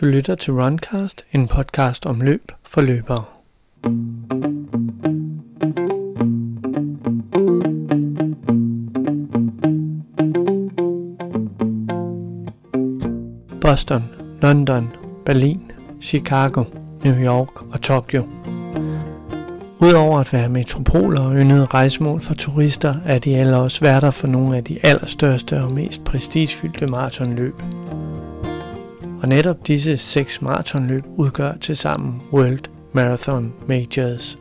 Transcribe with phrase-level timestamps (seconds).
[0.00, 3.24] Du lytter til Runcast, en podcast om løb for løbere.
[13.60, 14.04] Boston,
[14.42, 14.88] London,
[15.24, 15.72] Berlin,
[16.02, 16.64] Chicago,
[17.04, 18.22] New York og Tokyo.
[19.80, 24.26] Udover at være metropoler og yndede rejsemål for turister, er de alle også værter for
[24.26, 27.62] nogle af de allerstørste og mest prestigefyldte maratonløb.
[29.22, 34.38] Og netop disse seks maratonløb udgør til sammen World Marathon Majors.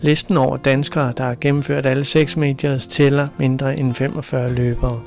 [0.00, 5.00] Listen over danskere, der har gennemført alle seks majors, tæller mindre end 45 løbere,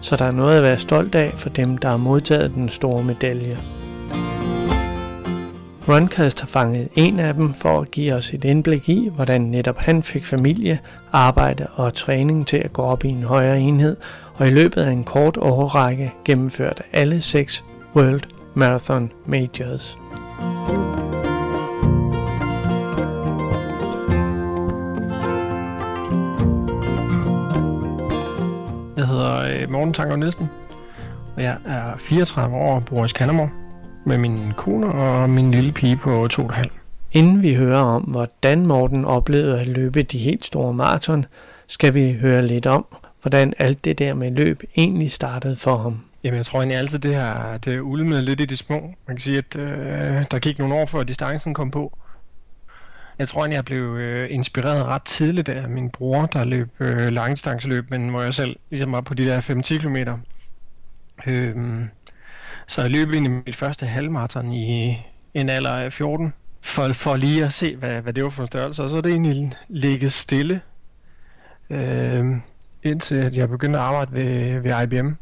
[0.00, 3.04] så der er noget at være stolt af for dem, der har modtaget den store
[3.04, 3.58] medalje.
[5.88, 9.76] Runcast har fanget en af dem for at give os et indblik i, hvordan netop
[9.76, 10.78] han fik familie,
[11.12, 13.96] arbejde og træning til at gå op i en højere enhed,
[14.34, 17.64] og i løbet af en kort årrække gennemførte alle seks
[17.96, 18.22] World
[18.54, 19.98] Marathon Majors.
[28.96, 30.48] Jeg hedder øh, Morten Tanker Nielsen,
[31.36, 33.67] og jeg er 34 år og bor i Skanderborg
[34.08, 36.62] med min kone og min lille pige på 2,5.
[37.12, 41.26] Inden vi hører om, hvordan Morten oplevede at løbe de helt store maraton,
[41.66, 42.86] skal vi høre lidt om,
[43.22, 46.00] hvordan alt det der med løb egentlig startede for ham.
[46.24, 48.80] Jamen, jeg tror egentlig altid, det her det ulmede lidt i de små.
[49.06, 51.98] Man kan sige, at øh, der gik nogle år før distancen kom på.
[53.18, 57.08] Jeg tror egentlig, jeg blev øh, inspireret ret tidligt af min bror, der løb øh,
[57.08, 59.96] langdistanceløb, men hvor jeg selv ligesom var på de der 5-10 km.
[61.26, 61.56] Øh,
[62.68, 64.98] så jeg løb egentlig mit første halvmarathon i
[65.34, 68.46] en alder af 14, for, for lige at se, hvad, hvad det var for en
[68.46, 68.82] størrelse.
[68.82, 70.60] Og så er det egentlig ligget stille,
[71.70, 72.26] øh,
[72.82, 75.12] indtil at jeg begyndte at arbejde ved, ved IBM,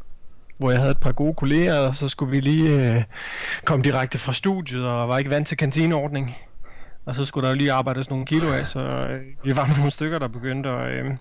[0.57, 3.03] hvor jeg havde et par gode kolleger, og så skulle vi lige øh,
[3.65, 6.37] komme direkte fra studiet, og var ikke vant til kantineordning.
[7.05, 9.91] Og så skulle der jo lige arbejdes nogle kilo af, så øh, vi var nogle
[9.91, 11.11] stykker, der begyndte at, øh,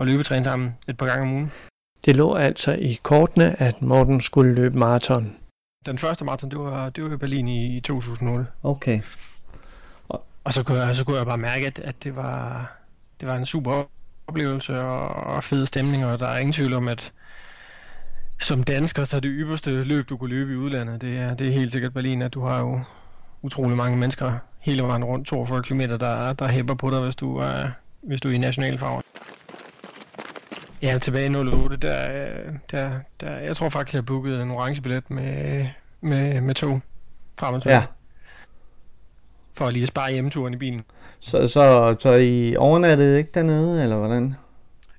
[0.00, 1.52] at løbetræne sammen et par gange om ugen.
[2.04, 5.36] Det lå altså i kortene, at Morten skulle løbe maraton.
[5.86, 8.46] Den første maraton, det var, det var i Berlin i, i 2008.
[8.62, 9.00] Okay.
[10.08, 12.66] Og, og så, kunne jeg, så kunne jeg bare mærke, at, at det, var,
[13.20, 13.84] det var en super
[14.26, 17.12] oplevelse og, og fed stemning, og der er ingen tvivl om, at
[18.40, 21.48] som dansker, så er det ypperste løb, du kunne løbe i udlandet, det er, det
[21.48, 22.80] er helt sikkert Berlin, at du har jo
[23.42, 27.36] utrolig mange mennesker hele vejen rundt, 42 km, der, der hæpper på dig, hvis du
[27.36, 27.70] er,
[28.02, 29.00] hvis du er i nationalfarver.
[30.82, 32.32] Ja, tilbage i 08, der,
[32.70, 35.66] der, der, jeg tror faktisk, jeg bookede en orange billet med,
[36.00, 36.80] med, med tog
[37.38, 37.80] frem og tilbage.
[37.80, 37.86] Ja.
[39.54, 40.84] For lige at spare hjemmeturen i bilen.
[41.20, 44.34] Så, så, så I overnattede ikke dernede, eller hvordan?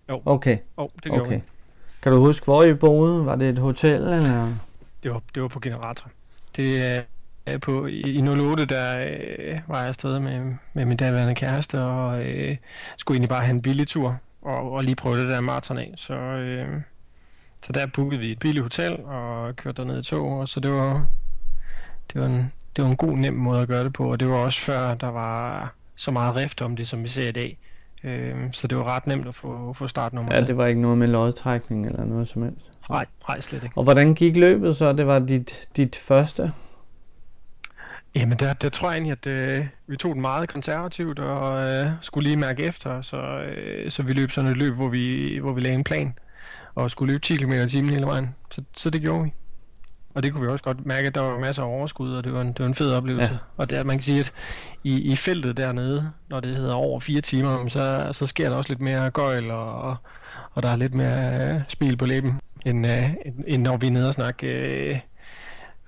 [0.10, 0.22] Jo.
[0.26, 1.36] Okay, oh, det gjorde okay.
[1.36, 1.42] vi.
[2.02, 3.26] Kan du huske, hvor I boede?
[3.26, 4.54] Var det et hotel, eller?
[5.04, 6.10] Det var, det var på generator.
[6.56, 7.02] Det er
[7.48, 11.82] øh, på, i, i 08, der øh, var jeg afsted med, med min daværende kæreste,
[11.82, 12.58] og øh,
[12.98, 15.94] skulle egentlig bare have en billig tur, og, og lige prøve det der maraton af.
[15.97, 16.81] Så, øh,
[17.66, 20.72] så der bookede vi et billigt hotel, og kørte derned i tog, og så det
[20.72, 21.06] var,
[22.13, 24.28] det var, en, det var en god, nem måde at gøre det på, og det
[24.30, 27.57] var også før, der var så meget rift om det, som vi ser i dag.
[28.03, 30.47] Øh, så det var ret nemt at få, få startnummer Ja, til.
[30.47, 32.72] det var ikke noget med lodtrækning eller noget som helst.
[32.90, 33.78] Nej, nej, slet ikke.
[33.78, 34.94] Og hvordan gik løbet så?
[34.94, 36.52] Det var dit, dit første?
[38.16, 41.91] Jamen, der, der tror jeg egentlig, at øh, vi tog den meget konservativt og øh,
[42.01, 45.53] skulle lige mærke efter, så, øh, så vi løb sådan et løb, hvor vi, hvor
[45.53, 46.13] vi lagde en plan
[46.75, 48.35] og skulle løbe 10 km i timen hele vejen.
[48.51, 49.34] Så, så det gjorde vi.
[50.16, 52.34] Og det kunne vi også godt mærke, at der var masser af overskud, og det
[52.34, 53.34] var en, det var en fed oplevelse.
[53.34, 53.38] Ja.
[53.57, 54.34] Og det, er- man kan sige, at
[54.84, 58.72] i, i feltet dernede, når det hedder over fire timer, så, så sker der også
[58.72, 59.95] lidt mere gøjl, og,
[60.53, 63.88] og der er lidt mere øh, smil på læben, end, øh, end, end når vi
[63.88, 64.47] er nede og snakke
[64.91, 65.00] øh,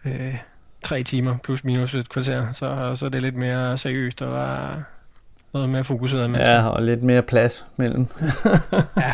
[0.06, 0.36] øh,
[0.84, 2.52] tre timer plus minus et kvarter.
[2.52, 4.76] Så, så er det lidt mere seriøst, og der er
[5.54, 6.40] noget mere fokuseret med.
[6.40, 8.08] Ja, og lidt mere plads mellem.
[8.98, 9.14] Ja.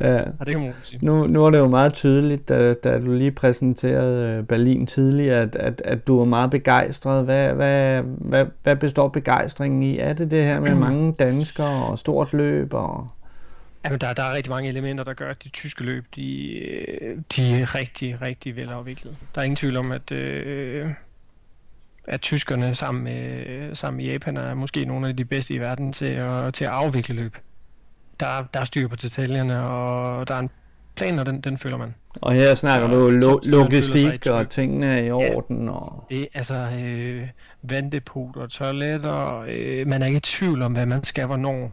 [0.00, 0.12] ja.
[0.12, 0.98] ja, det kan man sige.
[1.06, 5.42] Nu, nu er det jo meget tydeligt, da, da du lige præsenterede øh, Berlin tidligere,
[5.42, 7.24] at, at, at du er meget begejstret.
[7.24, 9.98] Hvad, hvad, hvad, hvad består begejstringen i?
[9.98, 12.74] Er det det her med mange danskere og stort løb?
[12.74, 13.10] Og...
[13.84, 17.18] Jamen, der, der er rigtig mange elementer, der gør, at de tyske løb, de, øh,
[17.36, 19.16] de er rigtig, rigtig velafviklet.
[19.34, 20.90] Der er ingen tvivl om, at, øh,
[22.08, 25.92] at tyskerne sammen med, sammen med Japan er måske nogle af de bedste i verden
[25.92, 27.36] til at, til at afvikle løb.
[28.20, 30.50] Der, der er styr på detaljerne, og der er en
[30.96, 31.94] plan, og den, den følger man.
[32.14, 35.68] Og her snakker Så- du lo- føler logistik, og tingene er i orden.
[35.68, 36.06] Og...
[36.08, 37.28] Det er altså øh,
[37.62, 39.44] vanddepot og toiletter.
[39.48, 41.72] Øh, man er ikke i tvivl om, hvad man skal, hvornår.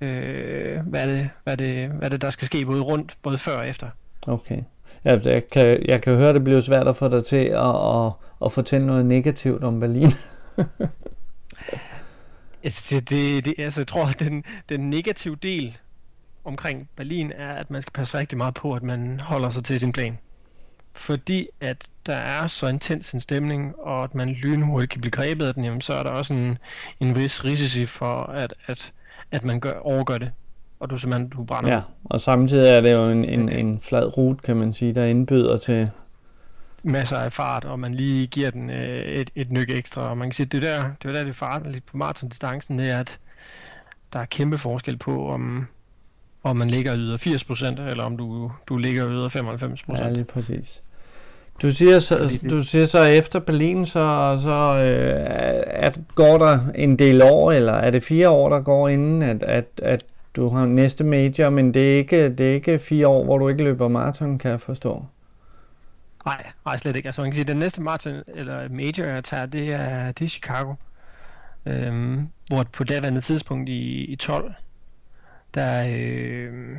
[0.00, 3.16] Øh, hvad, er det, hvad, er det, hvad er det, der skal ske både rundt,
[3.22, 3.88] både før og efter.
[4.22, 4.62] Okay.
[5.04, 8.06] Ja, jeg, kan, jeg kan høre, at det bliver svært at få dig til at,
[8.06, 8.12] at,
[8.44, 10.10] at fortælle noget negativt om Berlin.
[12.64, 15.78] det, det, det, altså, jeg tror, at den, den negative del
[16.44, 19.80] omkring Berlin er, at man skal passe rigtig meget på, at man holder sig til
[19.80, 20.18] sin plan.
[20.94, 25.46] Fordi at der er så intens en stemning, og at man lynhurtigt kan blive grebet
[25.46, 26.58] af den, jamen, så er der også en,
[27.00, 28.92] en vis risici for, at, at,
[29.30, 30.30] at man gør, overgør det
[30.80, 31.72] og du simpelthen du brænder.
[31.72, 35.04] Ja, og samtidig er det jo en, en, en flad rute, kan man sige, der
[35.04, 35.90] indbyder til...
[36.82, 40.28] Masser af fart, og man lige giver den øh, et, et nyk ekstra, og man
[40.28, 42.98] kan sige, det er der, det er der, det er lidt på maratondistancen, det er,
[42.98, 43.18] at
[44.12, 45.66] der er kæmpe forskel på, om,
[46.42, 47.16] om man ligger yder
[47.78, 49.28] 80%, eller om du, du ligger yder
[49.94, 50.02] 95%.
[50.02, 50.82] Ja, lige præcis.
[51.62, 55.24] Du siger så, du siger så efter Berlin, så, så øh,
[55.68, 59.42] at går der en del år, eller er det fire år, der går inden, at,
[59.42, 60.04] at, at
[60.36, 63.48] du har næste major, men det er ikke, det er ikke fire år, hvor du
[63.48, 65.04] ikke løber maraton, kan jeg forstå.
[66.26, 67.08] Nej, nej slet ikke.
[67.08, 70.24] Altså man kan sige, at den næste maraton, eller major, jeg tager, det er, det
[70.24, 70.74] er Chicago.
[71.66, 74.54] Øhm, hvor på det andet tidspunkt i, i 12,
[75.54, 76.76] der, øh,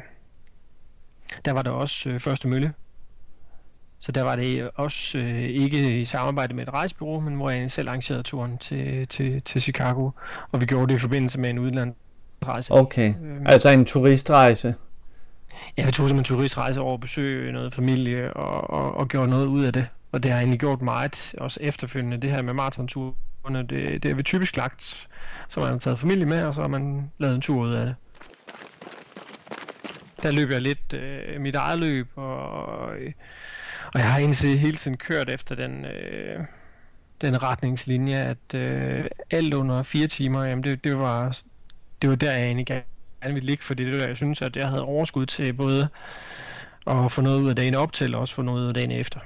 [1.46, 2.74] der var der også øh, første mølle.
[4.00, 7.72] Så der var det også øh, ikke i samarbejde med et rejsebureau, men hvor jeg
[7.72, 10.10] selv arrangerede turen til, til, til Chicago.
[10.52, 11.94] Og vi gjorde det i forbindelse med en udland,
[12.46, 12.74] rejse.
[12.74, 14.76] Okay, øhm, altså en turistrejse?
[15.78, 19.30] Ja, vi tog simpelthen en turistrejse over at besøge noget familie og, og, og gjorde
[19.30, 19.88] noget ud af det.
[20.12, 24.16] Og det har egentlig gjort meget, også efterfølgende, det her med maratonturene, det, det er
[24.16, 25.08] vi typisk lagt,
[25.50, 27.86] så man har taget familie med, og så har man lavet en tur ud af
[27.86, 27.96] det.
[30.24, 32.90] Der løb jeg lidt øh, mit eget løb, og,
[33.98, 36.40] og jeg har egentlig hele tiden kørt efter den, øh,
[37.22, 41.40] den retningslinje, at øh, alt under fire timer, jamen det, det var
[42.02, 42.84] det var der, jeg egentlig gerne
[43.24, 45.88] ville ligge, fordi det var der, jeg synes, at jeg havde overskud til både
[46.88, 48.92] at få noget ud af dagen op til, og også få noget ud af dagen
[48.92, 49.20] efter.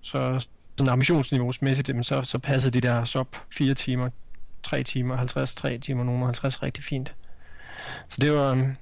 [0.00, 0.46] Så
[0.78, 4.10] sådan ambitionsniveausmæssigt, så, så passede de der op 4 timer,
[4.62, 7.14] 3 timer, 50, 3 timer, nogen 50 rigtig fint.
[8.08, 8.74] Så det var,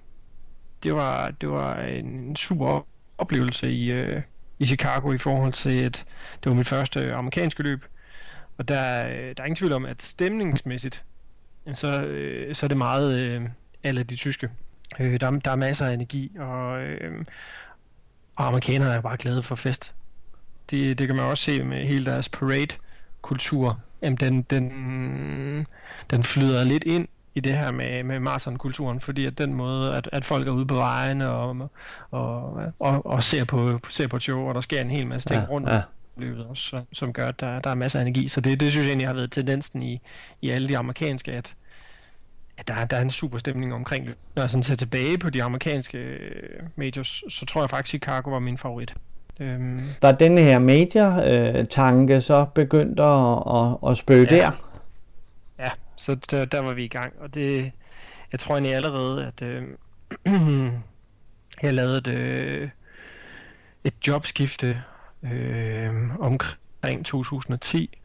[0.82, 2.86] det var, det var en super
[3.18, 4.22] oplevelse i, øh,
[4.62, 6.04] i Chicago i forhold til, at
[6.44, 7.84] det var mit første amerikanske løb.
[8.58, 11.04] Og der, øh, der er ingen tvivl om, at stemningsmæssigt,
[11.74, 13.42] så, øh, så er det meget øh,
[13.82, 14.50] alle de tyske.
[15.00, 17.24] Øh, der, der er masser af energi, og, øh,
[18.36, 19.94] og amerikanerne er bare glade for fest.
[20.70, 23.80] Det, det kan man også se med hele deres parade-kultur.
[24.02, 25.66] Jamen, den, den,
[26.10, 30.08] den flyder lidt ind i det her med, med marathon-kulturen, fordi at den måde, at,
[30.12, 31.70] at folk er ude på vejen og,
[32.10, 35.40] og, og, og ser, på, ser på show, og der sker en hel masse ting
[35.40, 35.82] ja, rundt ja
[36.16, 38.28] løbet også, som, gør, at der, der er masser af energi.
[38.28, 40.00] Så det, det synes jeg egentlig har været tendensen i,
[40.42, 41.54] i alle de amerikanske, at,
[42.58, 44.14] at der, der er en super stemning omkring det.
[44.34, 48.02] Når jeg sådan ser tilbage på de amerikanske øh, majors, så tror jeg faktisk, at
[48.02, 48.94] Chicago var min favorit.
[49.40, 49.80] Øhm.
[50.02, 54.36] Var den her major-tanke øh, så begyndt at, at, at spøge ja.
[54.36, 54.50] der?
[56.02, 57.72] Så der, der var vi i gang, og det,
[58.32, 59.62] jeg tror egentlig allerede, at øh,
[61.62, 62.68] jeg lavede et, øh,
[63.84, 64.82] et jobskifte
[65.22, 67.98] øh, omkring 2010,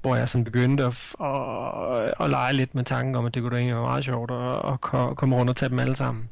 [0.00, 3.50] hvor jeg sådan begyndte at, at, at lege lidt med tanken om, at det kunne
[3.50, 4.80] da egentlig være meget sjovt at, at
[5.16, 6.28] komme rundt og tage dem alle sammen.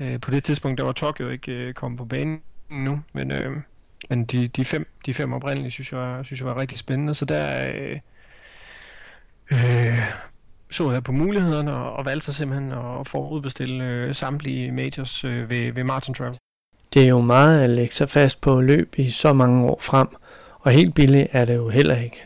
[0.00, 3.56] Øh, på det tidspunkt, der var Tokyo ikke øh, kommet på banen nu, men, øh,
[4.10, 7.24] men de, de, fem, de fem oprindelige, synes jeg, synes jeg var rigtig spændende, så
[7.24, 8.00] der øh,
[9.52, 9.98] øh,
[10.74, 15.50] så jeg på mulighederne og, og valgte sig simpelthen at forudbestille øh, samtlige majors øh,
[15.50, 16.36] ved, ved Martin Travel.
[16.94, 20.08] Det er jo meget at lægge sig fast på løb i så mange år frem,
[20.60, 22.22] og helt billigt er det jo heller ikke.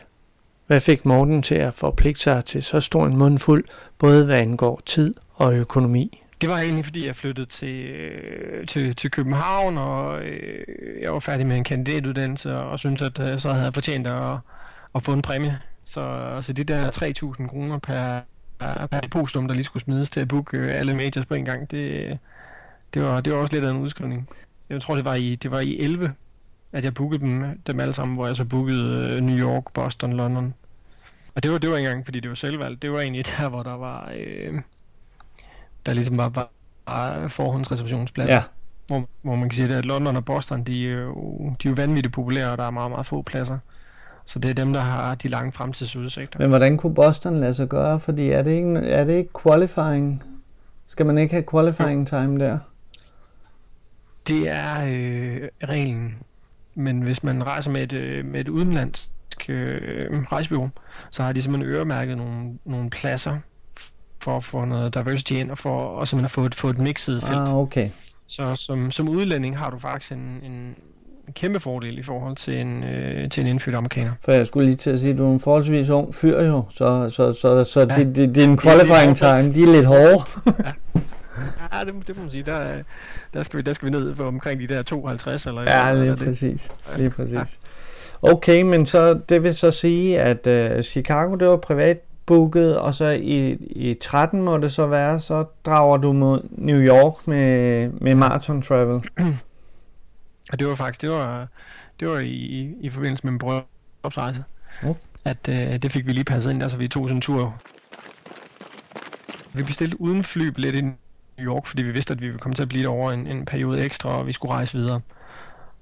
[0.67, 3.63] Hvad fik Morten til at forpligte sig til så stor en mundfuld,
[3.97, 6.23] både hvad angår tid og økonomi?
[6.41, 10.63] Det var egentlig fordi, jeg flyttede til, øh, til, til København, og øh,
[11.01, 14.37] jeg var færdig med en kandidatuddannelse, og syntes, at øh, så havde jeg fortjent at,
[14.95, 15.59] at få en præmie.
[15.85, 16.91] Så, så de der
[17.39, 18.19] 3.000 kroner per,
[18.59, 21.71] per depositum, der lige skulle smides til at booke øh, alle majors på en gang,
[21.71, 22.17] det,
[22.93, 24.29] det, var, det var også lidt af en udskrivning
[24.69, 26.13] jeg tror det var i, det var i 11,
[26.71, 30.13] at jeg bookede dem, dem alle sammen, hvor jeg så bookede uh, New York, Boston,
[30.13, 30.53] London.
[31.35, 32.81] Og det var, det var ikke engang, fordi det var selvvalgt.
[32.81, 34.61] Det var egentlig der, hvor der var, øh,
[35.85, 36.51] der ligesom var, var,
[36.87, 38.29] var forhåndsreservationsplads.
[38.29, 38.43] Ja.
[38.87, 41.13] Hvor, hvor man kan sige, at London og Boston, de er, jo,
[41.63, 43.57] de er jo vanvittigt populære, og der er meget, meget få pladser.
[44.29, 46.39] Så det er dem, der har de lange fremtidsudsigter.
[46.39, 47.99] Men hvordan kunne Boston lade sig gøre?
[47.99, 50.23] Fordi er det ikke, er det ikke qualifying?
[50.87, 52.59] Skal man ikke have qualifying time der?
[54.27, 56.15] Det er øh, reglen.
[56.75, 59.09] Men hvis man rejser med et, øh, med et udenlandsk
[59.49, 60.69] øh, rejsebureau,
[61.09, 63.37] så har de simpelthen øremærket nogle, nogle pladser
[64.19, 66.79] for at få noget diversity ind, og for og simpelthen at få et, få et
[66.79, 67.37] mixet felt.
[67.37, 67.89] Ah, okay.
[68.27, 70.75] Så som, som udlænding har du faktisk en, en
[71.29, 74.11] en kæmpe fordel i forhold til en, øh, til en indfødt amerikaner.
[74.21, 76.63] For jeg skulle lige til at sige, at du er en forholdsvis ung fyr jo,
[76.69, 80.23] så, så, så, så ja, det, det, din qualifying time, de er lidt hårde.
[80.45, 81.01] ja.
[81.73, 82.43] Ja, det, det må man sige.
[82.43, 82.63] Der,
[83.33, 86.01] der, skal vi, der skal vi ned på omkring de der 52 eller Ja, lige
[86.01, 86.71] eller præcis.
[86.97, 87.33] Lige præcis.
[87.33, 87.43] Ja.
[88.21, 92.95] Okay, men så det vil så sige, at uh, Chicago, det var privat booket, og
[92.95, 97.89] så i, i 13 må det så være, så drager du mod New York med,
[97.89, 99.01] med Marathon Travel.
[100.49, 101.47] Og det var faktisk, det var,
[101.99, 104.43] det var i, i forbindelse med en bryllupsrejse,
[104.83, 104.99] okay.
[105.25, 107.61] at uh, det fik vi lige passet ind, altså vi tog sådan en tur.
[109.53, 110.95] Vi bestilte uden flybillet i New
[111.39, 113.45] York, fordi vi vidste, at vi ville komme til at blive der over en, en
[113.45, 115.01] periode ekstra, og vi skulle rejse videre.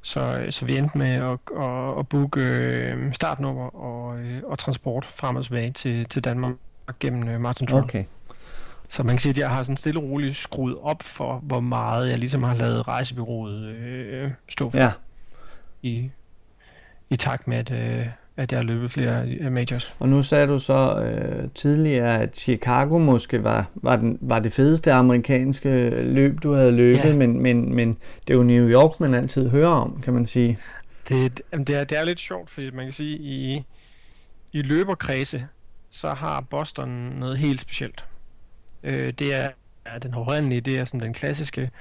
[0.02, 5.06] Så, så vi endte med at, at, at booke øh, startnummer og, øh, og transport
[5.06, 6.54] frem og tilbage til, til Danmark
[7.00, 7.84] gennem øh, Martin Trump.
[7.84, 8.04] Okay.
[8.90, 11.60] Så man kan sige, at jeg har sådan stille og roligt skruet op for, hvor
[11.60, 14.78] meget jeg ligesom har lavet rejsebyrået øh, stå for.
[14.78, 14.92] Ja.
[15.82, 16.10] I,
[17.10, 19.96] I takt med, at, øh, at jeg har løbet flere øh, majors.
[20.00, 24.54] Og nu sagde du så øh, tidligere, at Chicago måske var, var, den, var det
[24.54, 27.16] fedeste amerikanske løb, du havde løbet, ja.
[27.16, 30.60] men, men, men det er jo New York, man altid hører om, kan man sige.
[31.10, 33.64] Det, det, er, det er lidt sjovt, fordi man kan sige, i,
[34.52, 35.48] i løberkredse,
[35.90, 38.04] så har Boston noget helt specielt.
[38.84, 39.50] Øh, det er
[39.88, 41.72] er den oprindelige, det er sådan den klassiske.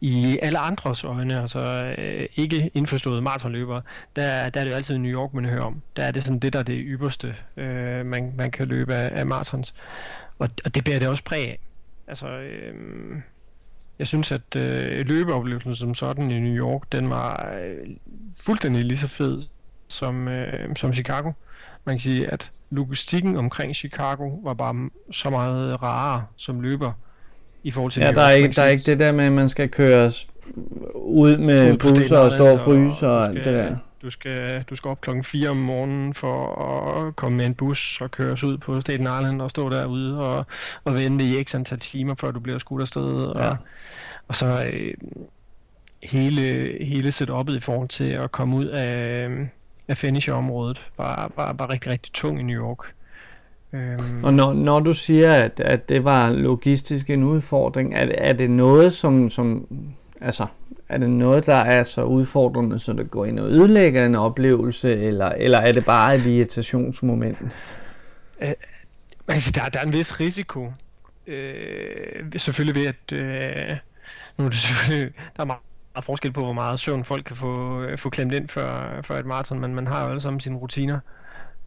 [0.00, 3.82] I alle andres øjne, altså øh, ikke indforståede maratonløbere,
[4.16, 5.82] der, der er det jo altid New York, man hører om.
[5.96, 9.18] Der er det sådan det, der er det ypperste, øh, man, man kan løbe af,
[9.18, 9.74] af maratons.
[10.38, 11.58] Og, og det bærer det også præg af.
[12.06, 12.74] Altså, øh,
[13.98, 17.96] jeg synes, at øh, løbeoplevelsen som sådan i New York, den var øh,
[18.44, 19.42] fuldstændig lige så fed
[19.88, 21.32] som, øh, som Chicago.
[21.84, 26.92] Man kan sige, at logistikken omkring Chicago var bare så meget rarere som løber
[27.62, 29.48] i forhold til Ja, der er, ikke, der er ikke det der med, at man
[29.48, 30.26] skal køres
[30.94, 33.76] ud med ud busser og stå og fryse og, og alt det der.
[34.02, 36.62] Du skal, du skal op klokken 4 om morgenen for
[37.06, 40.46] at komme med en bus og køres ud på Staten Island og stå derude og,
[40.84, 43.32] og vente i x antal timer, før du bliver skudt afsted.
[43.36, 43.48] Ja.
[43.48, 43.56] Og,
[44.28, 44.94] og så øh,
[46.02, 49.28] hele, hele setup'et i forhold til at komme ud af,
[49.88, 52.94] af finisher-området var, var, var rigtig, rigtig tung i New York.
[53.72, 54.24] Øhm.
[54.24, 58.50] Og når, når du siger, at, at det var logistisk en udfordring, er, er det
[58.50, 59.66] noget, som, som
[60.20, 60.46] altså,
[60.88, 64.96] er det noget, der er så udfordrende, så det går ind og ødelægger en oplevelse,
[64.96, 67.38] eller, eller er det bare et irritationsmoment?
[68.40, 68.52] Øh,
[69.28, 70.72] altså, der, der er en vis risiko.
[71.26, 73.76] Øh, selvfølgelig ved, at øh,
[74.36, 75.60] nu er det selvfølgelig, der er meget
[76.00, 79.60] forskel på, hvor meget søvn folk kan få, få klemt ind før, før et maraton,
[79.60, 80.98] men man har jo alle sammen sine rutiner.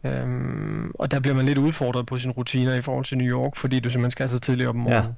[0.04, 3.56] Øhm, og der bliver man lidt udfordret på sine rutiner i forhold til New York,
[3.56, 5.16] fordi du simpelthen skal så tidligt op om morgenen.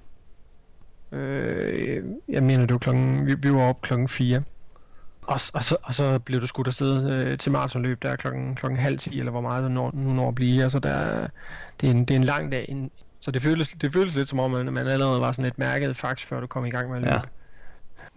[1.12, 1.18] Ja.
[1.18, 4.42] Øh, jeg mener, det var klokken, vi, vi var op klokken 4.
[5.22, 8.80] Og, og, så, og så blev du skudt afsted øh, til maratonløb der klokken, klokken
[8.80, 10.62] halv 10, eller hvor meget det når, nu når at blive.
[10.62, 11.26] Altså der,
[11.80, 12.66] det, er en, det er en lang dag.
[12.68, 12.90] En,
[13.20, 15.96] så det føles, det føles lidt som om, man, man allerede var sådan et mærket
[15.96, 17.14] fax, før du kom i gang med at løbe.
[17.14, 17.20] Ja.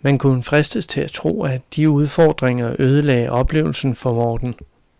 [0.03, 4.55] Man kunne fristes til at tro, at de udfordringer ødelagde oplevelsen for Morten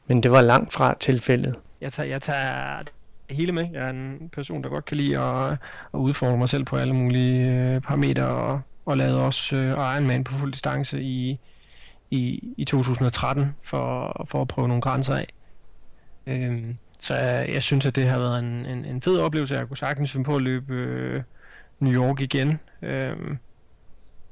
[0.08, 1.56] men det var langt fra tilfældet.
[1.82, 2.84] Jeg tager, jeg tager
[3.30, 3.68] hele med.
[3.74, 5.52] Jeg er en person, der godt kan lide at,
[5.94, 10.24] at udfordre mig selv på alle mulige øh, parametre, og, og lavede også øh, Ironman
[10.24, 11.40] på fuld distance i,
[12.12, 15.28] i, i 2013 for, for at prøve nogle grænser af.
[16.28, 19.56] Øhm, så jeg, jeg synes, at det har været en, en, en fed oplevelse.
[19.56, 21.22] Jeg kunne sagtens finde på at løbe øh,
[21.80, 23.38] New York igen, Øhm,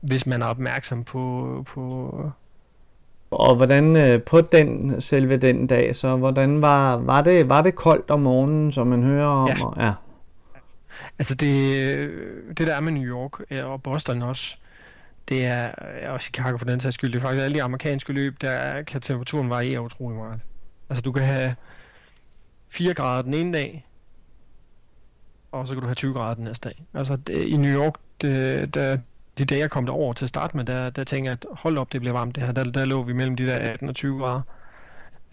[0.02, 2.32] hvis man er opmærksom på, på,
[3.32, 7.76] og hvordan øh, på den selve den dag, så hvordan var, var, det, var det
[7.76, 9.48] koldt om morgenen, som man hører om?
[9.48, 9.66] Ja.
[9.66, 9.94] Og, ja.
[11.20, 12.12] Altså det,
[12.58, 14.58] det der er med New York og Boston også,
[15.30, 15.72] det er,
[16.10, 19.02] og Chicago for den sags skyld, det er faktisk alle de amerikanske løb, der kan
[19.02, 20.40] temperaturen variere utrolig meget.
[20.90, 21.56] Altså du kan have
[22.70, 23.88] 4 grader den ene dag,
[25.52, 26.84] og så kan du have 20 grader den næste dag.
[26.94, 28.98] Altså det, i New York, det, der,
[29.38, 31.78] de dage, jeg kom derover til at starte med, der, der tænker jeg, at hold
[31.78, 32.52] op, det bliver varmt det her.
[32.52, 34.42] Der, der lå vi mellem de der 18 og 20 grader.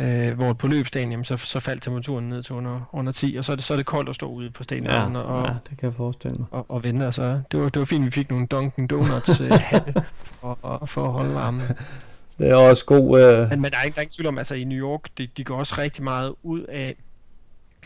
[0.01, 3.45] Øh, hvor på løbsdagen, jamen, så, så faldt temperaturen ned til under, under 10, og
[3.45, 5.53] så er, det, så er det koldt at stå ude på stenen ja, og, ja,
[5.71, 6.47] det kan jeg forestille mig.
[6.51, 7.05] Og, og vente.
[7.05, 9.51] Altså, det, var, det var fint, vi fik nogle Dunkin' Donuts øh,
[10.41, 11.63] for, for, for at holde varmen.
[12.39, 13.21] Det er også god...
[13.21, 13.51] Øh...
[13.51, 15.29] Men, men der er ikke, der er ikke tvivl om, altså i New York, de,
[15.37, 16.97] de går også rigtig meget ud af,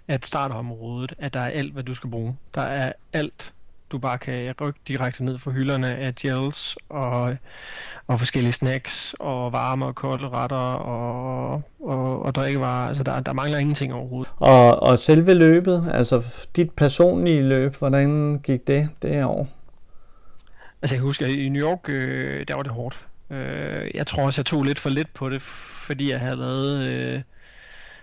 [0.09, 2.37] at startområdet, at der er alt, hvad du skal bruge.
[2.55, 3.53] Der er alt
[3.93, 7.37] du bare kan rykke direkte ned fra hylderne af gels og,
[8.07, 12.89] og forskellige snacks og varme og kolde retter og, og, og drikkevarer.
[12.89, 14.33] Altså der, der mangler ingenting overhovedet.
[14.37, 16.23] Og, og selve løbet, altså
[16.57, 19.49] dit personlige løb, hvordan gik det det år?
[20.83, 23.07] Altså jeg kan huske, at i New York, øh, der var det hårdt.
[23.31, 26.83] Øh, jeg tror også, jeg tog lidt for lidt på det, fordi jeg havde lavet
[26.83, 27.23] øh,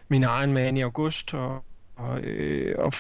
[0.07, 1.63] min egen man i august, og,
[1.95, 2.93] og, øh, og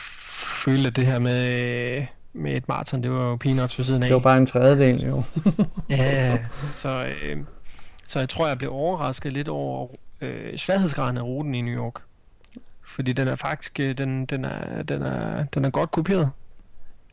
[0.63, 4.07] følte, det her med, med et maraton, det var jo peanuts ved siden af.
[4.07, 5.23] Det var bare en tredjedel, jo.
[5.89, 6.39] ja,
[6.73, 7.37] så, øh,
[8.07, 9.87] så jeg tror, jeg blev overrasket lidt over
[10.21, 12.01] øh, sværhedsgraden af ruten i New York.
[12.85, 16.31] Fordi den er faktisk, øh, den, den, er, den, er, den er godt kopieret.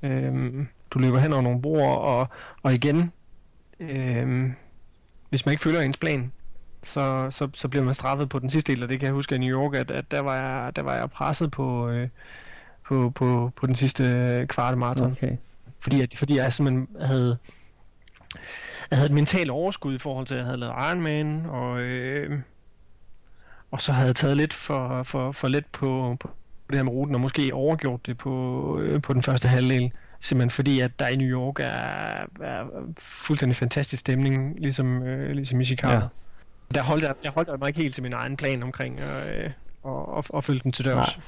[0.03, 2.29] Øhm, du løber hen over nogle broer, og,
[2.63, 3.13] og igen,
[3.81, 4.55] øhm,
[5.31, 6.33] hvis man ikke følger ens plan,
[6.83, 9.35] så, så, så bliver man straffet på den sidste del, og det kan jeg huske
[9.35, 12.09] i New York, at, at der, var jeg, der var jeg presset på, øh,
[12.89, 15.13] på, på, på den sidste kvarte maraton.
[15.13, 15.37] Okay.
[15.81, 17.39] Fordi, at, fordi jeg simpelthen havde,
[18.91, 22.41] jeg havde et mentalt overskud i forhold til, at jeg havde lavet Ironman, og, øh,
[23.71, 26.31] og så havde jeg taget lidt for, for, for let på, på
[26.71, 29.93] det her med ruten, og måske overgjort det på, øh, på den første halvdel.
[30.21, 32.65] Simpelthen fordi, at der i New York er, er
[32.99, 35.95] fuldstændig fantastisk stemning, ligesom, øh, ligesom i Chicago.
[35.95, 36.01] Ja.
[36.75, 39.51] Der holdt jeg, jeg holdt jeg mig ikke helt til min egen plan omkring øh,
[39.83, 41.17] og, og, og følge den til dørs.
[41.17, 41.25] Nej.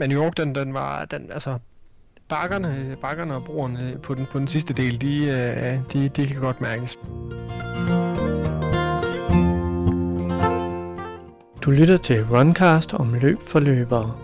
[0.00, 1.58] Men New York, den, den var, den, altså,
[2.28, 6.40] bakkerne, bakkerne og broerne på den, på den sidste del, de, øh, de, de kan
[6.40, 6.98] godt mærkes.
[11.62, 14.14] Du lytter til Runcast om løb for løbere.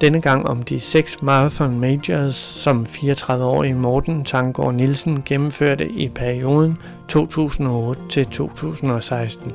[0.00, 6.78] Denne gang om de seks Marathon Majors, som 34-årige Morten Tangård Nielsen gennemførte i perioden
[7.08, 9.52] 2008 til 2016.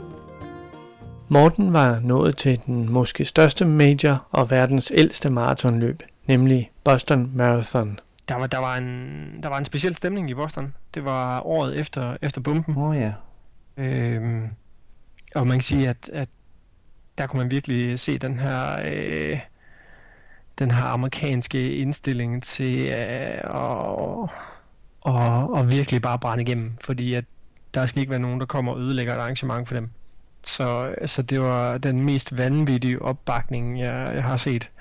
[1.29, 7.99] Morten var nået til den måske største major og verdens ældste maratonløb, nemlig Boston Marathon.
[8.29, 10.73] Der var, der, var en, der var en speciel stemning i Boston.
[10.93, 12.77] Det var året efter, efter bomben.
[12.77, 13.13] Åh oh, ja.
[13.77, 14.47] Øhm,
[15.35, 16.29] og man kan sige, at, at
[17.17, 19.39] der kunne man virkelig se den her, øh,
[20.59, 24.29] den her amerikanske indstilling til øh, at,
[25.01, 27.25] og, og virkelig bare brænde igennem, fordi at
[27.73, 29.89] der skal ikke være nogen, der kommer og ødelægger et arrangement for dem.
[30.47, 34.71] Så, så det var den mest vanvittige opbakning, jeg, jeg har set.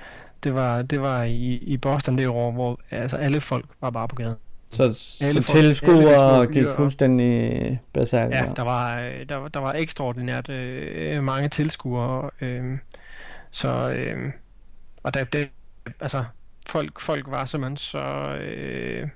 [0.45, 4.09] Det var, det var i, i Boston det år, hvor altså alle folk var bare
[4.09, 4.37] på gaden.
[4.73, 4.83] Så,
[5.21, 8.31] alle så tilskuere gik fuldstændig besat.
[8.31, 8.97] Ja, der var,
[9.29, 12.31] der, der var ekstraordinært øh, mange tilskuere.
[12.41, 12.79] Øh,
[13.51, 14.33] så, øh,
[15.03, 15.49] og der, det,
[16.01, 16.25] altså,
[16.69, 19.09] folk, folk var simpelthen så, øh,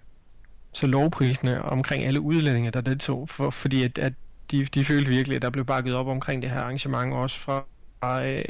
[0.72, 4.12] så lovprisende omkring alle udlændinge, der deltog, for, fordi at, at
[4.50, 7.64] de, de følte virkelig, at der blev bakket op omkring det her arrangement, også fra,
[8.00, 8.44] fra, øh,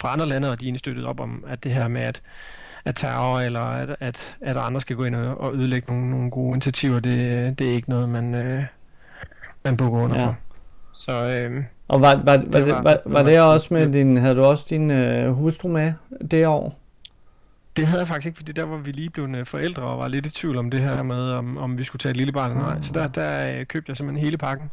[0.00, 2.22] fra andre lande, og de støttede op om, at det her med, at,
[2.84, 6.30] at terror, eller at, at, at andre skal gå ind og, og ødelægge nogle, nogle
[6.30, 8.64] gode initiativer, det, det er ikke noget, man, øh,
[9.64, 10.26] man bukker under ja.
[10.26, 10.36] for.
[10.92, 14.34] Så, øh, og var, var, var, det, var, var, var det også med din, havde
[14.34, 15.92] du også din øh, hustru med
[16.30, 16.78] det år?
[17.76, 20.26] Det havde jeg faktisk ikke, fordi der var vi lige blevet forældre og var lidt
[20.26, 22.62] i tvivl om det her med, om, om vi skulle tage et lille barn eller
[22.62, 22.80] nej.
[22.80, 24.70] Så der, der øh, købte jeg simpelthen hele pakken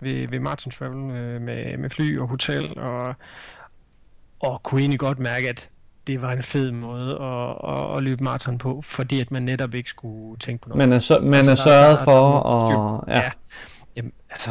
[0.00, 3.14] ved, ved Martin Travel øh, med, med fly og hotel, og,
[4.40, 5.70] og kunne egentlig godt mærke, at
[6.06, 9.74] det var en fed måde at, at, at løbe maraton på, fordi at man netop
[9.74, 10.78] ikke skulle tænke på noget.
[10.78, 13.08] Man er, så, man altså, er sørget der, for at...
[13.08, 13.14] Ja.
[13.14, 13.30] ja.
[13.96, 14.50] Jamen, altså...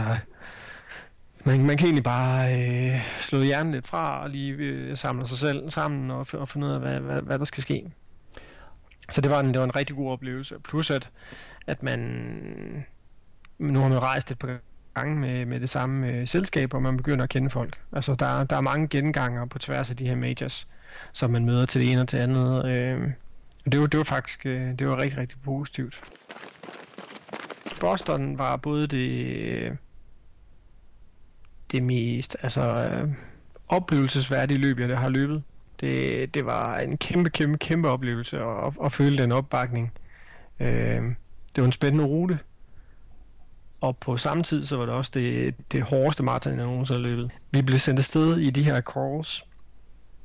[1.44, 5.38] Man, man kan egentlig bare øh, slå hjernen lidt fra og lige øh, samle sig
[5.38, 7.92] selv sammen og, og finde ud af, hvad, hvad, hvad der skal ske.
[9.12, 10.56] Så det var en, det var en rigtig god oplevelse.
[10.64, 11.10] Plus at,
[11.68, 12.00] at man...
[13.60, 14.58] Nu har man rejst et par
[15.00, 17.78] gange med, med det samme øh, selskab, og man begynder at kende folk.
[17.92, 20.68] Altså, der, der er mange genganger på tværs af de her majors,
[21.14, 22.66] som man møder til det ene og til andet.
[22.66, 23.12] Øh,
[23.72, 26.02] det var, det var faktisk øh, det var rigtig, rigtig positivt.
[27.80, 29.78] Boston var både det,
[31.72, 33.10] det mest altså, øh,
[33.68, 35.44] oplevelsesværdige løb, jeg har løbet.
[35.80, 39.92] Det, det var en kæmpe, kæmpe, kæmpe oplevelse at, at, at føle den opbakning.
[40.60, 41.04] Øh,
[41.56, 42.40] det var en spændende rute.
[43.82, 47.08] Og på samme tid, så var det også det, det hårdeste maraton, jeg nogensinde har
[47.08, 47.32] løbet.
[47.52, 49.46] Vi blev sendt afsted i de her crawls,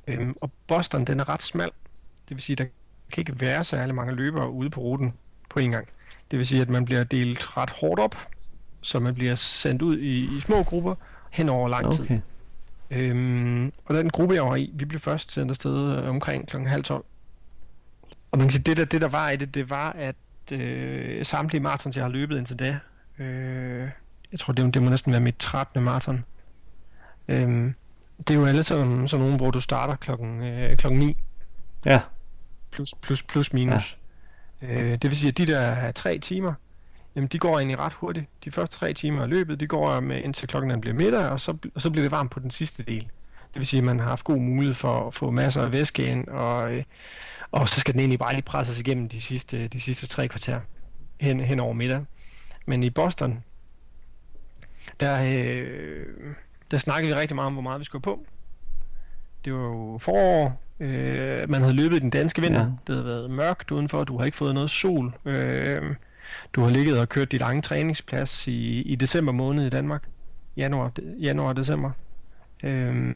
[0.07, 1.71] øhm, og Boston, den er ret smal.
[2.29, 2.65] Det vil sige, der
[3.13, 5.15] kan ikke være særlig mange løbere ude på ruten
[5.51, 5.89] på en gang.
[6.31, 8.17] Det vil sige, at man bliver delt ret hårdt op,
[8.81, 10.95] så man bliver sendt ud i, i små grupper
[11.31, 12.05] hen over lang tid.
[12.05, 12.21] Okay.
[12.91, 16.57] Øhm, og den gruppe, jeg var i, vi blev først sendt afsted øh, omkring kl.
[16.57, 17.05] halv tolv.
[18.31, 20.17] Og man kan sige, det der, det der var i det, det var, at
[20.53, 22.79] øh, samtlige marathons, jeg har løbet indtil da,
[23.19, 23.89] Øh,
[24.33, 25.83] jeg tror, det, det må næsten være mit 13.
[25.83, 26.25] maraton.
[27.29, 27.73] Øh,
[28.19, 31.17] det er jo alle sådan, sådan nogle, hvor du starter klokken, øh, klokken 9.
[31.85, 32.01] Ja.
[32.71, 33.99] Plus, plus, plus minus.
[34.63, 34.81] Ja.
[34.81, 36.55] Øh, det vil sige, at de der tre timer,
[37.17, 38.27] jamen de går egentlig ret hurtigt.
[38.45, 41.57] De første tre timer af løbet, de går med indtil klokken bliver middag, og så,
[41.75, 43.03] og så bliver det varmt på den sidste del.
[43.55, 46.07] Det vil sige, at man har haft god mulighed for at få masser af væske
[46.07, 46.85] ind, og, øh,
[47.51, 50.61] og så skal den egentlig bare lige presses igennem de sidste, de sidste tre kvarter
[51.21, 52.05] hen, hen over middag.
[52.67, 53.45] Men i Boston,
[55.01, 56.35] der, øh,
[56.71, 58.27] der snakkede vi rigtig meget om, hvor meget vi skulle på.
[59.45, 62.67] Det var jo forår, øh, man havde løbet i den danske vinter, ja.
[62.87, 65.15] det havde været mørkt udenfor, du har ikke fået noget sol.
[65.25, 65.95] Øh,
[66.53, 70.09] du har ligget og kørt dit lange træningsplads i, i december måned i Danmark.
[70.57, 71.91] Januar, januar og december.
[72.63, 73.15] Øh,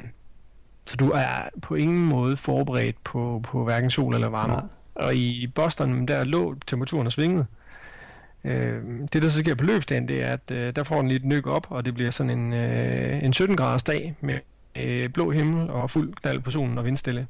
[0.82, 4.54] så du er på ingen måde forberedt på, på hverken sol eller varme.
[4.54, 4.60] Ja.
[4.94, 7.46] Og i Boston, der lå temperaturen og svingede.
[8.48, 8.82] Øh,
[9.12, 11.46] det der så sker på løbsdagen, det er, at øh, der får den lidt nyk
[11.46, 14.34] op, og det bliver sådan en, øh, en 17 graders dag med
[14.76, 17.26] øh, blå himmel og fuld knald på solen og vindstille.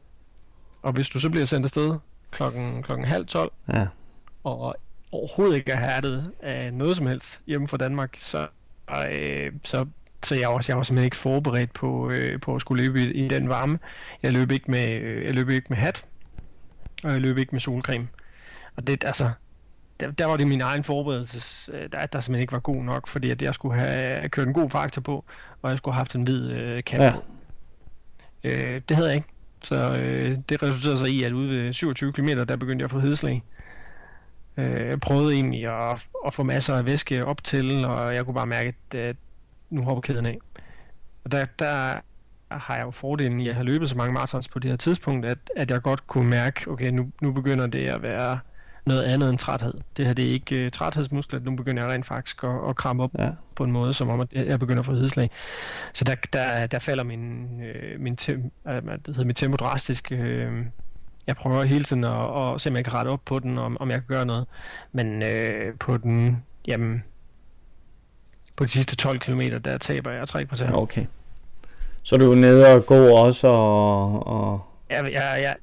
[0.83, 1.99] Og hvis du så bliver sendt afsted
[2.31, 3.87] klokken, klokken halv 12, ja.
[4.45, 4.77] og
[5.13, 8.47] overhovedet ikke er hærdet af noget som helst hjemme fra Danmark, så,
[9.13, 9.87] øh, så,
[10.23, 13.25] så jeg, var, jeg var simpelthen ikke forberedt på, øh, på at skulle løbe i,
[13.25, 13.79] i den varme.
[14.23, 16.05] Jeg løb ikke med, øh, jeg løb ikke med hat,
[17.05, 18.09] og jeg løb ikke med solcreme.
[18.77, 19.31] Og det, altså,
[20.01, 23.07] der, der var det min egen forberedelse, øh, der, der simpelthen ikke var god nok,
[23.07, 25.25] fordi at jeg skulle have kørt en god faktor på,
[25.63, 27.11] og jeg skulle have haft en hvid øh, cap ja.
[27.11, 27.25] på.
[28.45, 29.29] Øh, det havde jeg ikke.
[29.63, 32.91] Så øh, det resulterede sig i, at ude ved 27 km, der begyndte jeg at
[32.91, 33.43] få hedslag.
[34.57, 38.35] Øh, jeg prøvede egentlig at, at få masser af væske op til, og jeg kunne
[38.35, 39.17] bare mærke, at, at
[39.71, 40.39] nu hopper kæden af.
[41.25, 42.01] Og der, der
[42.51, 45.27] har jeg jo fordelen i at have løbet så mange marathons på det her tidspunkt,
[45.27, 48.39] at, at jeg godt kunne mærke, okay, nu, nu begynder det at være
[48.89, 49.75] noget andet end træthed.
[49.97, 53.03] Det her det er ikke uh, træthedsmuskler, nu begynder jeg rent faktisk at, at kramme
[53.03, 53.31] op ja.
[53.55, 55.31] på en måde, som om at jeg begynder at få hedslag.
[55.93, 60.13] Så der, der, der falder min, øh, min, tem, øh, det hedder, mit tempo drastisk.
[60.13, 60.53] Øh,
[61.27, 63.77] jeg prøver hele tiden at, at se, om jeg kan rette op på den, om,
[63.81, 64.47] om jeg kan gøre noget.
[64.93, 67.03] Men øh, på den, jamen,
[68.57, 70.75] på de sidste 12 km, der taber jeg 3 procent.
[70.75, 71.07] Okay.
[72.03, 74.27] Så du er nede og gå også og...
[74.27, 74.61] og...
[74.91, 75.57] Ja, jeg, jeg,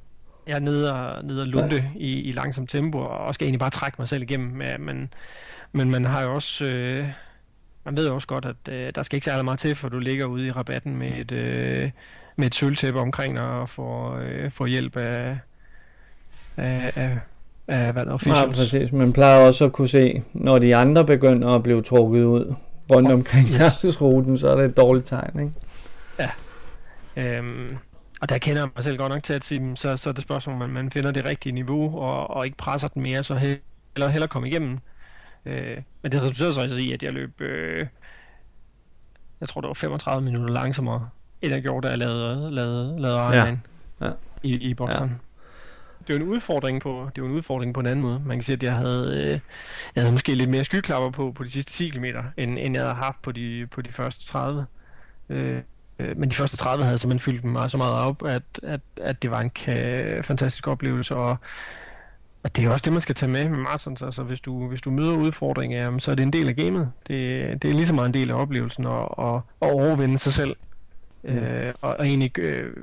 [0.47, 1.83] jeg er nede og, nede og lunde ja.
[1.95, 4.61] i, i langsomt tempo, og skal egentlig bare trække mig selv igennem.
[4.61, 5.13] Ja, men,
[5.71, 6.65] men man har jo også...
[6.65, 7.07] Øh,
[7.85, 9.99] man ved jo også godt, at øh, der skal ikke særlig meget til, for du
[9.99, 11.91] ligger ude i rabatten med et, øh,
[12.35, 15.37] med et sølvtæppe omkring dig og får, øh, får hjælp af,
[16.57, 17.17] af, af,
[17.67, 18.91] af hvad der Ja, præcis.
[18.91, 22.55] Man plejer også at kunne se, når de andre begynder at blive trukket ud
[22.91, 24.01] rundt omkring yes.
[24.01, 25.53] ruten, så er det et dårligt tegn, ikke?
[26.19, 26.29] Ja.
[27.37, 27.77] Øhm,
[28.25, 30.23] og der kender jeg mig selv godt nok til at sige, så, så er det
[30.23, 34.07] spørgsmål, man, man finder det rigtige niveau, og, og ikke presser den mere, så heller,
[34.07, 34.79] heller komme igennem.
[35.45, 37.87] Øh, men det resulterede så altså i, at jeg løb, øh,
[39.39, 41.09] jeg tror det var 35 minutter langsommere,
[41.41, 43.61] end jeg gjorde, da jeg lavede, lavede, lavede Ironman
[44.01, 44.05] ja.
[44.05, 44.11] ja.
[44.43, 45.09] i, i Boston.
[45.09, 45.15] Ja.
[46.07, 48.21] Det var en udfordring på, det var en udfordring på en anden måde.
[48.25, 49.39] Man kan sige, at jeg havde, øh,
[49.95, 52.05] jeg havde måske lidt mere skyklapper på på de sidste 10 km,
[52.37, 54.65] end, end jeg havde haft på de, på de første 30.
[55.29, 55.61] Øh,
[55.99, 59.21] Øh, men de første 30 havde simpelthen fyldt mig så meget op, at, at, at
[59.21, 61.37] det var en ka- fantastisk oplevelse, og,
[62.43, 64.01] og det er også det, man skal tage med med marathons.
[64.01, 66.91] Altså, hvis du, hvis du møder udfordringer, jamen, så er det en del af gamet.
[67.07, 70.33] Det, det er lige så meget en del af oplevelsen at, at, at overvinde sig
[70.33, 70.55] selv.
[71.23, 71.29] Mm.
[71.29, 72.73] Øh, og, og egentlig øh,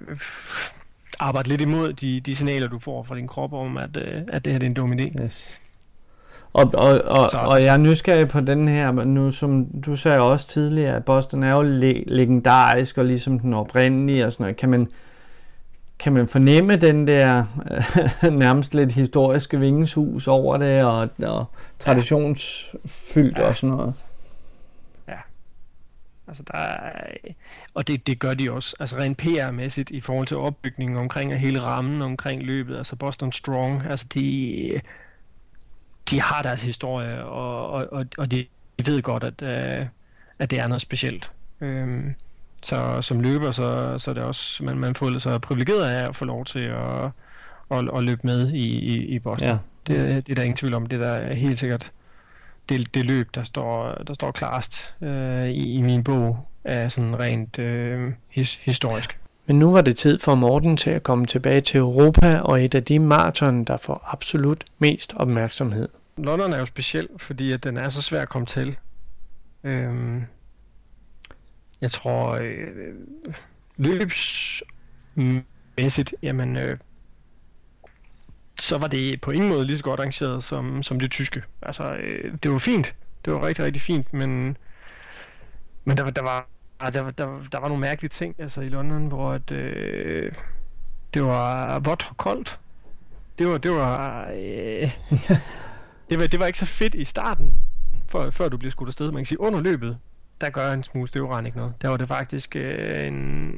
[1.20, 4.44] arbejde lidt imod de, de signaler, du får fra din krop om, at, øh, at
[4.44, 5.22] det her det er en dum idé.
[5.22, 5.54] Yes.
[6.52, 10.20] Og, og, og, og jeg er nysgerrig på den her, men nu som du sagde
[10.20, 14.56] også tidligere, at Boston er jo le- legendarisk og ligesom den oprindelige og sådan noget.
[14.56, 14.88] Kan man,
[15.98, 17.44] kan man fornemme den der
[18.22, 21.44] øh, nærmest lidt historiske vingeshus over det og, og
[21.78, 23.46] traditionsfyldt ja.
[23.46, 23.94] og sådan noget?
[25.08, 25.18] Ja.
[26.28, 26.92] Altså der er,
[27.74, 31.62] og det, det gør de også, altså rent PR-mæssigt i forhold til opbygningen omkring hele
[31.62, 34.80] rammen omkring løbet, altså Boston Strong, altså de
[36.10, 38.46] de har deres historie, og, og, og, og de
[38.86, 39.86] ved godt, at, uh,
[40.38, 41.30] at det er noget specielt.
[41.60, 42.14] Um,
[42.62, 46.16] så som løber, så, så er det også, man, man føler sig privilegeret af at
[46.16, 47.04] få lov til at,
[47.70, 49.48] at, at løbe med i, i, i Boston.
[49.48, 49.58] Ja.
[49.86, 50.86] Det, det er der ingen tvivl om.
[50.86, 51.90] Det der er helt sikkert
[52.68, 57.20] det, det løb, der står, der står klarest uh, i, i min bog, er sådan
[57.20, 59.18] rent uh, his, historisk.
[59.52, 62.74] Men nu var det tid for Morten til at komme tilbage til Europa og et
[62.74, 65.88] af de maraton, der får absolut mest opmærksomhed.
[66.16, 68.76] London er jo speciel, fordi at den er så svær at komme til.
[69.64, 70.24] Øhm,
[71.80, 72.94] jeg tror, øh,
[73.76, 76.78] løbsmæssigt, jamen, øh,
[78.60, 81.42] så var det på ingen måde lige så godt arrangeret som, som det tyske.
[81.62, 82.94] Altså, øh, det var fint.
[83.24, 84.56] Det var rigtig, rigtig fint, men,
[85.84, 86.51] men der, der var
[86.82, 90.32] Ah, der, der, der var nogle mærkelige ting altså, i London, hvor at, øh,
[91.14, 92.60] det var vådt og koldt.
[93.38, 94.90] Det var, det var, øh,
[96.10, 97.52] det var, det var ikke så fedt i starten,
[98.08, 99.12] for, før du bliver skudt afsted.
[99.12, 99.98] Man kan sige, under løbet,
[100.40, 101.74] der gør en smule støvrend ikke noget.
[101.82, 103.14] Der var det faktisk øh, en,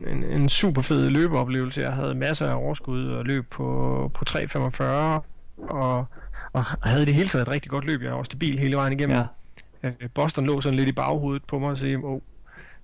[0.06, 1.80] en, en super fed løbeoplevelse.
[1.80, 6.04] Jeg havde masser af overskud og løb på, på 3.45, og,
[6.52, 8.02] og havde det hele taget et rigtig godt løb.
[8.02, 9.16] Jeg var stabil hele vejen igennem.
[9.16, 9.88] Ja.
[9.88, 12.20] Øh, Boston lå sådan lidt i baghovedet på mig og sige, oh,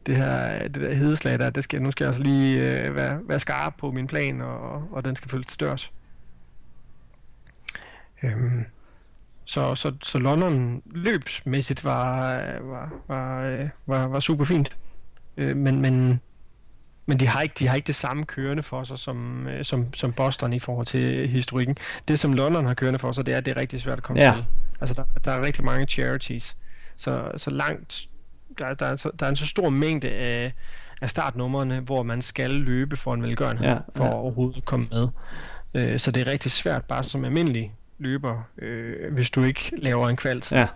[0.07, 3.21] det her det der hedeslag der, det skal, nu skal jeg altså lige øh, være,
[3.29, 5.93] være skarp på min plan, og, og den skal følges til dørs.
[8.23, 8.65] Øhm,
[9.45, 14.77] så, så, så London løbsmæssigt var, var, var, var, var super fint.
[15.37, 16.21] Øh, men, men,
[17.07, 19.95] men de har, ikke, de har ikke det samme kørende for sig som, øh, som,
[19.95, 21.77] som Boston i forhold til historikken.
[22.09, 24.05] Det som London har kørende for sig, det er, at det er rigtig svært at
[24.05, 24.33] komme ja.
[24.35, 24.45] til.
[24.81, 26.57] Altså der, der er rigtig mange charities.
[26.97, 28.09] Så, så langt,
[28.59, 30.53] der, der, er, så, der er en så stor mængde af,
[31.01, 34.11] af startnumrene, hvor man skal løbe for en velgørenhed, ja, for ja.
[34.11, 35.09] at overhovedet komme med.
[35.75, 40.09] Øh, så det er rigtig svært bare som almindelig løber, øh, hvis du ikke laver
[40.09, 40.53] en kvalt.
[40.53, 40.67] Ja.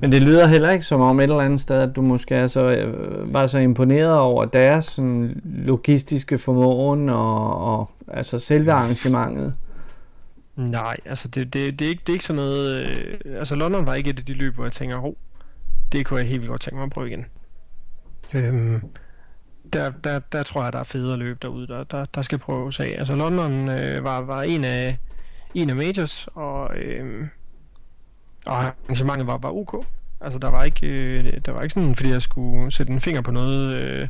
[0.00, 2.46] Men det lyder heller ikke som om et eller andet sted, at du måske er
[2.46, 9.54] så, øh, var så imponeret over deres sådan, logistiske formåen og, og altså selve arrangementet.
[10.56, 12.86] Nej, altså det, det, det, er, ikke, det er ikke sådan noget...
[12.86, 15.16] Øh, altså London var ikke et af de løb, hvor jeg tænker, hov,
[15.92, 17.26] det kunne jeg helt vildt godt tænke mig at prøve igen.
[18.34, 18.82] Øhm,
[19.72, 22.80] der, der, der tror jeg, der er federe løb derude, der, der, der skal prøves
[22.80, 22.94] af.
[22.98, 24.98] Altså London øh, var, var en af
[25.54, 27.26] en af majors, og, øh,
[28.46, 29.86] og arrangementet var, var ok.
[30.20, 33.20] Altså der var ikke, øh, der var ikke sådan, fordi jeg skulle sætte en finger
[33.20, 33.82] på noget.
[33.82, 34.08] Øh,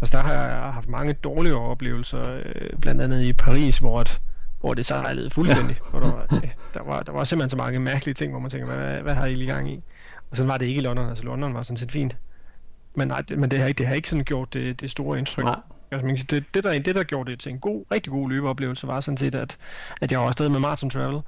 [0.00, 4.20] altså der har jeg haft mange dårlige oplevelser, øh, blandt andet i Paris, hvor, at,
[4.60, 5.76] hvor det sejlede fuldstændig.
[5.76, 5.90] Ja.
[5.90, 8.50] Hvor der, var, øh, der, var, der var simpelthen så mange mærkelige ting, hvor man
[8.50, 9.82] tænker, hvad, hvad har I lige gang i?
[10.30, 11.08] Og sådan var det ikke i London.
[11.08, 12.16] Altså London var sådan set fint.
[12.94, 15.44] Men, nej, det, men det, har, det har ikke sådan gjort det, det store indtryk.
[15.44, 15.60] Nej.
[15.90, 18.12] Altså, man kan sige, det, det, der, det, der gjorde det til en god, rigtig
[18.12, 19.58] god løbeoplevelse, var sådan set, at,
[20.00, 21.20] at jeg var afsted med Martin Travel,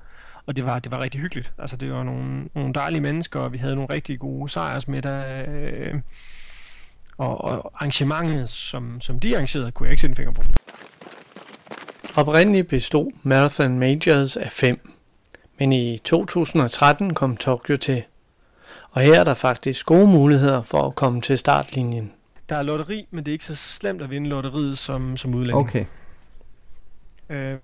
[0.46, 1.52] og det var, det var rigtig hyggeligt.
[1.58, 5.94] Altså, det var nogle, nogle dejlige mennesker, og vi havde nogle rigtig gode sejrsmiddag, øh,
[7.18, 10.42] og, og arrangementet, som, som de arrangerede, kunne jeg ikke sætte en finger på.
[12.16, 14.90] Oprindeligt bestod Marathon Majors af fem,
[15.58, 18.02] men i 2013 kom Tokyo til.
[18.90, 22.12] Og her er der faktisk gode muligheder for at komme til startlinjen.
[22.48, 25.68] Der er lotteri, men det er ikke så slemt at vinde lotteriet som, som udlænding.
[25.68, 25.84] Okay.
[27.28, 27.58] Øh,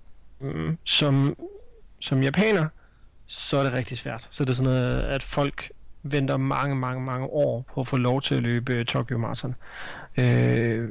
[0.83, 1.35] som,
[1.99, 2.67] som japaner,
[3.25, 4.27] så er det rigtig svært.
[4.31, 5.71] Så det er sådan noget, at folk
[6.03, 9.55] venter mange, mange, mange år på at få lov til at løbe Tokyo Marathon.
[10.17, 10.89] Øh,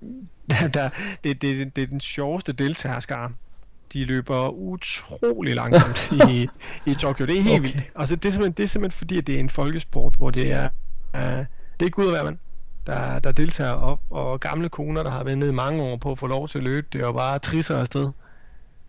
[0.50, 0.90] der, der,
[1.24, 3.30] det, det, det er den sjoveste deltagerskare.
[3.92, 6.48] De løber utrolig langsomt i,
[6.90, 7.26] i Tokyo.
[7.26, 7.62] Det er helt okay.
[7.62, 7.84] vildt.
[7.96, 10.52] Altså, det, er simpelthen, det er simpelthen fordi, at det er en folkesport, hvor det
[10.52, 10.68] er...
[11.14, 12.38] Uh, det er ikke ud af mand
[12.86, 16.18] der, der deltager op, og gamle koner, der har været nede mange år på at
[16.18, 16.86] få lov til at løbe.
[16.92, 18.10] Det er jo bare trisser afsted.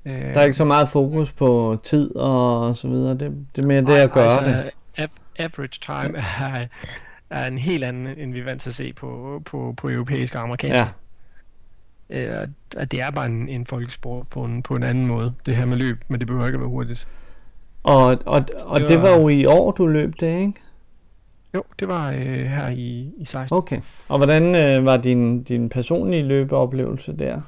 [0.06, 3.12] Der er ikke så meget fokus på tid og så videre.
[3.12, 5.10] Det, det er mere det at gøre altså, det.
[5.40, 6.66] Average time er,
[7.30, 10.36] er en helt anden, end vi er vant til at se på, på, på europæisk
[10.36, 10.76] og amerikansk.
[10.76, 10.88] Ja.
[12.10, 12.48] Øh,
[12.92, 15.78] det er bare en, en folkesport på en, på en anden måde, det her med
[15.78, 17.08] løb, men det behøver ikke at være hurtigt.
[17.84, 20.54] Og, og, og det, var, det var jo i år, du løb det, ikke?
[21.56, 23.58] Jo, det var øh, her i, i 16.
[23.58, 23.82] Okay.
[24.10, 27.42] Og hvordan øh, var din, din personlige løbeoplevelse der?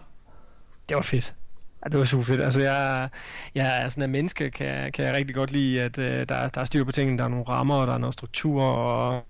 [0.89, 1.35] Det var fedt.
[1.83, 2.41] Ja, det var super fedt.
[2.41, 3.09] Altså, jeg,
[3.55, 6.61] jeg er sådan en menneske, kan, kan jeg rigtig godt lide, at øh, der, der
[6.61, 7.17] er styr på tingene.
[7.17, 9.25] Der er nogle rammer, og der er noget struktur, og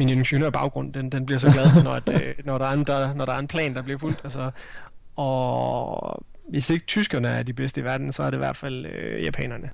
[0.00, 3.14] min ingeniørbaggrund, den, den bliver så glad, når, at, øh, når, der er en, der,
[3.14, 4.20] når der er en plan, der bliver fuldt.
[4.24, 4.50] Altså,
[5.16, 8.86] og hvis ikke tyskerne er de bedste i verden, så er det i hvert fald
[8.86, 9.70] øh, japanerne.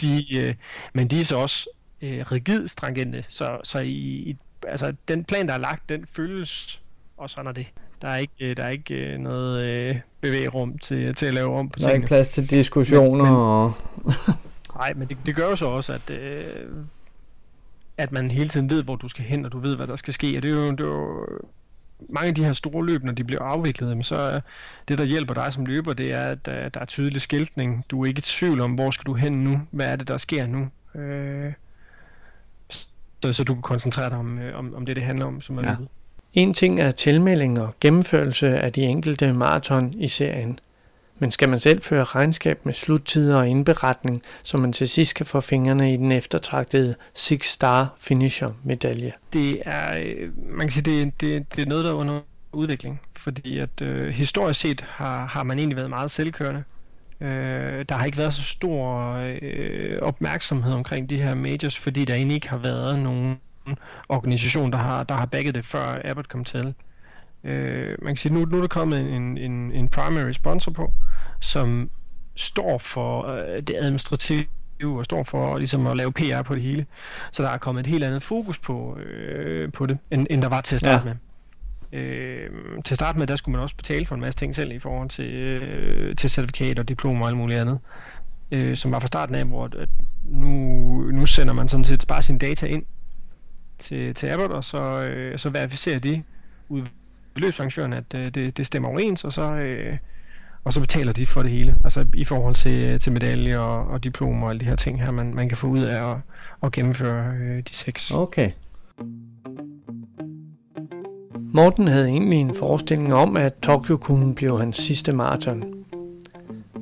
[0.00, 0.54] De, øh,
[0.92, 1.68] men de er så også
[2.02, 4.36] øh, rigid stringente, så, så i, i,
[4.68, 6.80] altså, den plan, der er lagt, den følges,
[7.16, 7.66] og sådan er det.
[8.02, 11.58] Der er ikke, øh, der er ikke øh, noget øh, bevægerum til, til at lave
[11.58, 11.88] om på tingene.
[11.88, 13.24] Der er ikke plads til diskussioner.
[13.24, 13.72] Men, men, og...
[14.78, 16.44] nej, men det, det gør jo så også, at, øh,
[17.98, 20.14] at man hele tiden ved, hvor du skal hen, og du ved, hvad der skal
[20.14, 20.36] ske.
[20.36, 21.26] Og det er jo, det er jo
[22.08, 24.40] mange af de her store løb, når de bliver afviklet, så er
[24.88, 27.84] det, der hjælper dig som løber, det er, at der, der er tydelig skiltning.
[27.90, 29.60] Du er ikke i tvivl om, hvor skal du hen nu?
[29.70, 30.68] Hvad er det, der sker nu?
[31.00, 31.52] Øh,
[33.22, 35.58] så, så du kan koncentrere dig om, øh, om, om det, det handler om, som
[35.58, 35.76] er ja.
[36.32, 40.58] En ting er tilmelding og gennemførelse af de enkelte maraton i serien.
[41.18, 45.26] Men skal man selv føre regnskab med sluttider og indberetning, så man til sidst kan
[45.26, 49.12] få fingrene i den eftertragtede Six Star Finisher medalje?
[49.32, 52.20] Det er, øh, man kan sige, det, det, det er noget, der er under
[52.52, 56.64] udvikling, fordi at øh, historisk set har, har man egentlig været meget selvkørende.
[57.20, 62.14] Øh, der har ikke været så stor øh, opmærksomhed omkring de her majors, fordi der
[62.14, 63.36] egentlig ikke har været nogen
[64.08, 66.74] organisation, der har, der har backet det, før Abbott kom til.
[67.44, 70.92] Øh, man kan sige, nu, nu er der kommet en, en, en primary sponsor på,
[71.40, 71.90] som
[72.36, 74.46] står for øh, det administrative
[74.82, 76.86] og står for ligesom at lave PR på det hele.
[77.32, 80.48] Så der er kommet et helt andet fokus på, øh, på det, end, end der
[80.48, 81.14] var til at starte ja.
[81.14, 81.16] med.
[82.00, 82.50] Øh,
[82.84, 84.78] til at starte med, der skulle man også betale for en masse ting selv i
[84.78, 87.78] forhold til, øh, til certifikat og diplom og alt muligt andet.
[88.52, 89.88] Øh, som var fra starten af, hvor at
[90.24, 90.48] nu,
[91.10, 92.84] nu sender man sådan set bare sine data ind,
[93.78, 96.22] til, til Abbott, og så, øh, så verificerer de
[96.68, 96.82] ud
[97.34, 99.96] beløbsarrangøren, at øh, det, det stemmer overens, og så, øh,
[100.64, 101.76] og så betaler de for det hele.
[101.84, 105.02] Altså i forhold til, øh, til medaljer og, og diplomer og alle de her ting
[105.02, 106.16] her, man, man kan få ud af at,
[106.62, 108.10] at gennemføre øh, de seks.
[108.10, 108.50] Okay.
[111.54, 115.64] Morten havde egentlig en forestilling om, at Tokyo kunne blive hans sidste maraton.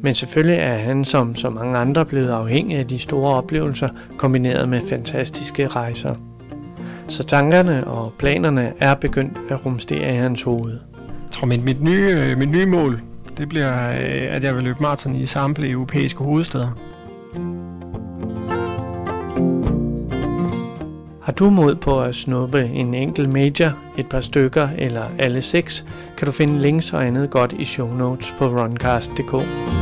[0.02, 4.68] Men selvfølgelig er han som så mange andre blevet afhængig af de store oplevelser, kombineret
[4.68, 6.31] med fantastiske rejser.
[7.12, 10.72] Så tankerne og planerne er begyndt at rumstere i hans hoved.
[11.04, 13.02] Jeg tror, mit, mit, nye, øh, mit nye mål,
[13.36, 16.68] det bliver, øh, at jeg vil løbe maraton i samtlige europæiske hovedsteder.
[21.22, 25.84] Har du mod på at snuppe en enkelt major, et par stykker eller alle seks,
[26.16, 29.81] kan du finde links og andet godt i show notes på runcast.dk.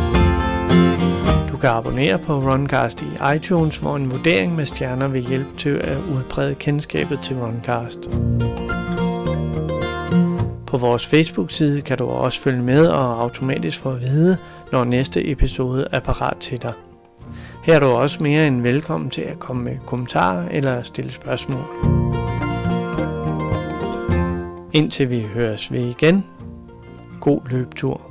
[1.60, 5.96] Kan abonnere på Runcast i iTunes, hvor en vurdering med stjerner vil hjælpe til at
[5.96, 7.98] udbrede kendskabet til Runcast.
[10.66, 14.36] På vores Facebook-side kan du også følge med og automatisk få at vide,
[14.72, 16.72] når næste episode er parat til dig.
[17.64, 21.64] Her er du også mere end velkommen til at komme med kommentarer eller stille spørgsmål.
[24.72, 26.24] Indtil vi høres ved igen.
[27.20, 28.09] God løbetur.